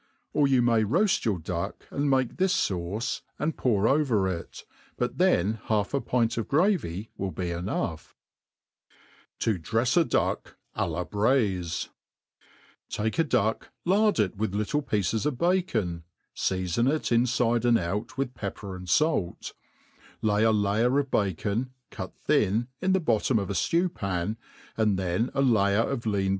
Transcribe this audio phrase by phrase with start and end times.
[0.33, 4.71] Or you may roaft your duck, and make this (auce, and pour nver it i
[4.97, 8.15] but then half a pint of gravy will be enough*
[9.39, 11.89] Tc drefs a Duck a la Braifi*
[12.89, 16.03] Take a duck, lard it with little pieces of bacon,
[16.35, 19.53] feafon it infide and out with pepper and fait;
[20.23, 24.37] lay a layer of bacon, cut thin,' in the bottom of a ftew pan,
[24.75, 26.29] and then a layer of lean